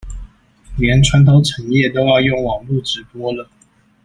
[0.79, 3.47] 連傳統產業都要用網路直播了